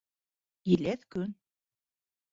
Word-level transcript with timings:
Еләҫ 0.71 1.05
көн 1.17 1.31